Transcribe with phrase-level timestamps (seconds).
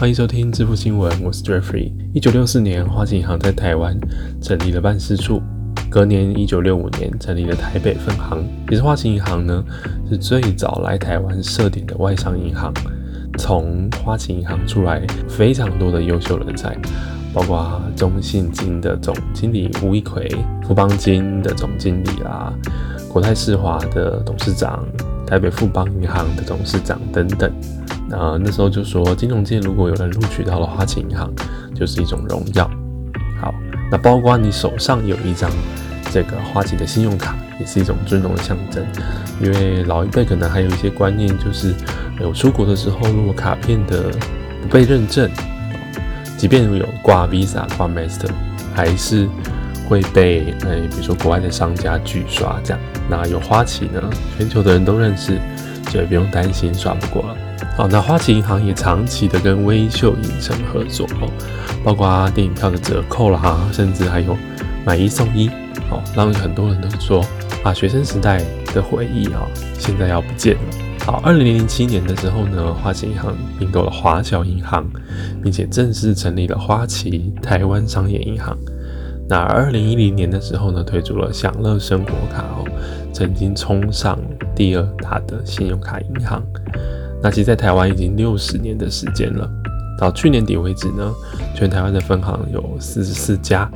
[0.00, 1.92] 欢迎收听致富新闻，我是 Jeffrey。
[2.14, 3.94] 一九六四年，花旗银行在台湾
[4.40, 5.42] 成立了办事处。
[5.90, 8.46] 隔年，一九六五年成立了台北分行。
[8.70, 9.64] 也是，花旗银行呢
[10.08, 12.72] 是最早来台湾设点的外商银行。
[13.36, 16.76] 从花旗银行出来非常多的优秀人才，
[17.34, 20.28] 包括中信金的总经理吴一奎、
[20.62, 22.52] 富邦金的总经理啦、
[23.08, 24.86] 国泰世华的董事长、
[25.26, 27.52] 台北富邦银行的董事长等等。
[28.08, 31.32] 那那时候就说，金融界如果有人录取到了花旗银行，
[31.74, 32.68] 就是一种荣耀。
[33.40, 33.54] 好，
[33.90, 35.50] 那包括你手上有一张
[36.12, 38.84] 这个花旗的信用卡，也是一种尊荣的象征。
[39.40, 41.74] 因为老一辈可能还有一些观念，就是
[42.20, 44.10] 有出国的时候，如果卡片的
[44.62, 45.30] 不被认证，
[46.36, 48.30] 即便有挂 Visa、挂 Master，
[48.74, 49.28] 还是
[49.88, 52.80] 会被诶，比如说国外的商家拒刷这样。
[53.08, 54.02] 那有花旗呢，
[54.36, 55.38] 全球的人都认识，
[55.90, 57.36] 就也不用担心刷不过了。
[57.76, 61.30] 好，那花旗银行也长期的跟微秀影城合作哦，
[61.82, 64.36] 包括电影票的折扣啦，甚至还有
[64.84, 65.50] 买一送一，
[65.90, 67.24] 哦，让很多人都说
[67.62, 68.42] 啊，学生时代
[68.74, 69.46] 的回忆啊，
[69.78, 70.60] 现在要不见了。
[71.06, 74.86] 好，二零零七年的时候呢，花旗银行并购了华侨银行，
[75.42, 78.56] 并且正式成立了花旗台湾商业银行。
[79.28, 82.64] 那二零一零年的时候呢，推出了享乐生活卡哦，
[83.12, 84.18] 曾经冲上
[84.54, 86.42] 第二大的信用卡银行。
[87.22, 89.48] 那其实，在台湾已经六十年的时间了。
[89.98, 91.14] 到去年底为止呢，
[91.54, 93.70] 全台湾的分行有四十四家。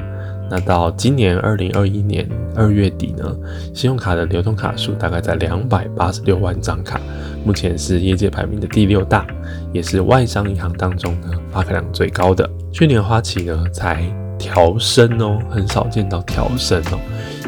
[0.50, 3.36] 那到今年二零二一年二月底呢，
[3.72, 7.00] 信用卡的流通卡数大概在两百八十六万张卡，
[7.44, 9.26] 目前是业界排名的第六大，
[9.72, 12.48] 也是外商银行当中呢发卡量最高的。
[12.72, 14.04] 去年花旗呢才
[14.38, 16.98] 调升哦，很少见到调升哦，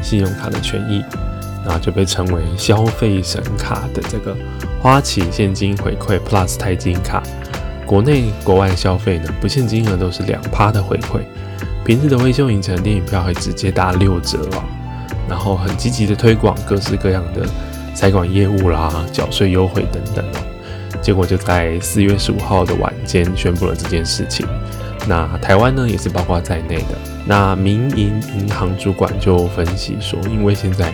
[0.03, 1.03] 信用卡的权益。
[1.69, 4.37] 那就被称为消费神卡的这个
[4.81, 7.20] 花旗现金回馈 Plus 钛金卡，
[7.84, 11.22] 国内国外消费呢不限金额都是两趴的回馈，
[11.86, 14.64] 平日的微秀影城电影票会直接打六折哦，
[15.28, 17.47] 然后很积极的推广各式各样的
[17.94, 24.44] 财管业务啦、缴税优惠等等哦，结果就在四月十五号的晚间宣布了这件事情。
[25.06, 26.98] 那台湾呢也是包括在内的。
[27.25, 30.86] 那民营银行主管就分析说，因为现在，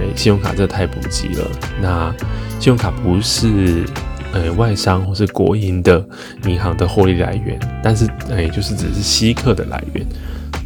[0.00, 1.46] 诶，信用卡这太普及了，
[1.78, 2.10] 那
[2.58, 3.84] 信用卡不是，
[4.32, 6.06] 呃，外商或是国营的
[6.46, 10.06] 银行的获利来源，但是，诶，就是只是稀客的来源。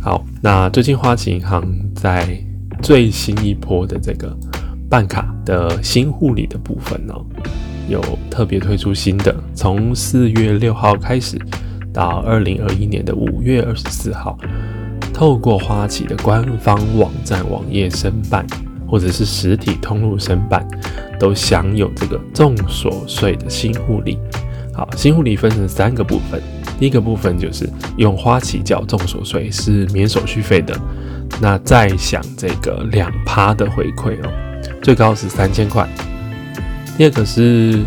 [0.01, 2.39] 好，那最近花旗银行在
[2.83, 4.37] 最新一波的这个
[4.89, 7.15] 办卡的新护理的部分呢，
[7.89, 8.01] 有
[8.31, 11.39] 特别推出新的，从四月六号开始。
[11.93, 14.37] 到二零二一年的五月二十四号，
[15.15, 18.47] 透过花旗的官方网站网页申办，
[18.89, 20.67] 或者是实体通路申办，
[21.19, 24.19] 都享有这个重所税的新护理。
[24.73, 26.41] 好，新护理分成三个部分，
[26.79, 30.79] 第一个部分就是用花旗缴重所税是免手续费的，
[31.41, 34.31] 那再享这个两趴的回馈哦，
[34.83, 35.89] 最高是三千块。
[36.99, 37.83] 第二个是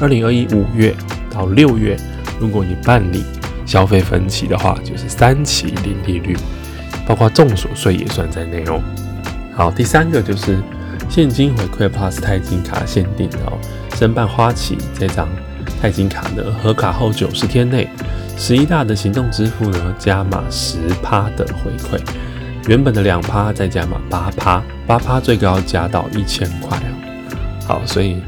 [0.00, 0.94] 二零二一五月
[1.30, 1.96] 到六月，
[2.40, 3.24] 如果你办理
[3.66, 6.36] 消费分期的话，就是三期零利率，
[7.06, 8.80] 包括重所税也算在内哦。
[9.58, 10.56] 好，第三个就是
[11.08, 13.58] 现金回馈 Plus 钛金卡限定哦，
[13.96, 15.28] 申办花旗这张
[15.82, 17.90] 钛金卡呢，核卡后九十天内，
[18.36, 22.00] 十一大的行动支付呢，加码十趴的回馈，
[22.68, 27.26] 原本的两趴再加码八趴，八趴最高加到一千块哦。
[27.66, 28.22] 好，所以。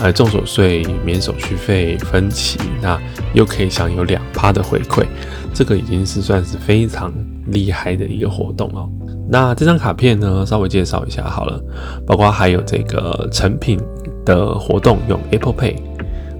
[0.00, 2.96] 呃，重所税免手续费分期，那
[3.34, 5.04] 又可以享有两趴的回馈，
[5.52, 7.12] 这个已经是算是非常
[7.46, 8.88] 厉害的一个活动哦。
[9.30, 11.60] 那这张卡片呢，稍微介绍一下好了，
[12.06, 13.78] 包括还有这个成品
[14.24, 15.76] 的活动，用 Apple Pay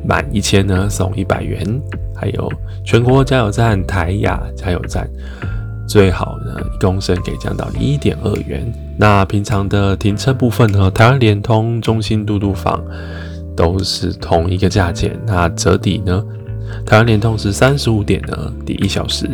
[0.07, 1.81] 满一千呢送一百元，
[2.17, 2.51] 还有
[2.85, 5.09] 全国加油站、台雅加油站。
[5.87, 8.71] 最好呢，一公升可以降到一点二元。
[8.99, 12.83] 那平常的停车部分呢，台湾联通、中心嘟嘟房
[13.57, 15.19] 都是同一个价钱。
[15.27, 16.23] 那折抵呢，
[16.85, 19.27] 台湾联通是三十五点呢抵一小时，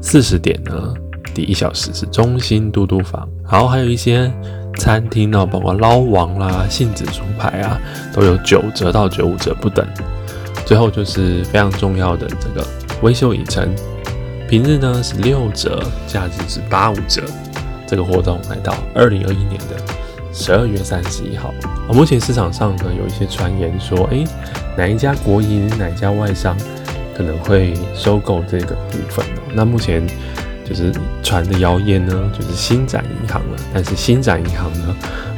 [0.00, 0.94] 四十点呢
[1.38, 3.28] 抵一小时是中心嘟嘟房。
[3.44, 4.28] 好，还有一些
[4.76, 7.80] 餐厅呢，包括捞王啦、杏子猪排啊，
[8.12, 9.86] 都有九折到九五折不等。
[10.66, 12.66] 最后就是非常重要的这个
[13.02, 13.72] 微秀影城。
[14.48, 17.22] 平日呢是六折，假日是八五折。
[17.86, 19.76] 这个活动来到二零二一年的
[20.32, 21.54] 十二月三十一号。
[21.92, 24.24] 目前市场上呢有一些传言说，诶，
[24.76, 26.56] 哪一家国营、哪一家外商
[27.16, 29.24] 可能会收购这个部分。
[29.54, 30.04] 那目前
[30.68, 30.92] 就是
[31.22, 33.56] 传的谣言呢，就是新展银行了。
[33.72, 34.94] 但是新展银行呢，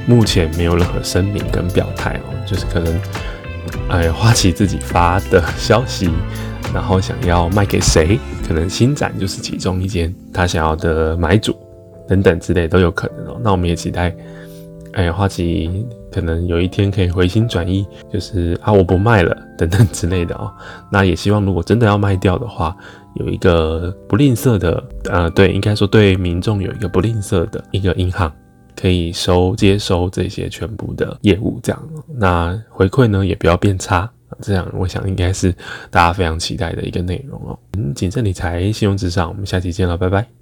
[0.07, 3.01] 目前没有任何声明跟表态哦，就是可能，
[3.89, 6.11] 哎，花旗自己发的消息，
[6.75, 11.57] 然后想要卖给谁，可能新展就是其中一间他想要的买主
[12.09, 13.41] 等等之类都有可能哦。
[13.41, 14.13] 那我们也期待，
[14.95, 20.53] 哎，花旗可能有一天可以回心转意，就是啊，我不卖了等等之类的哦。
[20.91, 22.77] 那也希望如果真的要卖掉的话。
[23.15, 28.33] 有一个不吝啬的，呃，对，应该说对民众有一个不吝啬的一个银行，
[28.77, 34.09] 可以收接收这些全部的业务，这样，那回馈呢也不要变差，
[34.41, 35.53] 这样我想应该是
[35.91, 37.59] 大家非常期待的一个内容哦。
[37.77, 40.31] 嗯，谨慎理财，信用至上，我们下期见了，拜拜。